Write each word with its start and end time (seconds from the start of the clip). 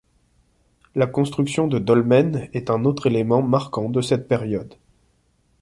La 0.95 1.05
construction 1.05 1.67
de 1.67 1.77
dolmens 1.77 2.49
est 2.53 2.71
un 2.71 2.85
autre 2.85 3.05
élément 3.05 3.43
marquant 3.43 3.87
de 3.87 4.01
cette 4.01 4.27
période. 4.27 4.73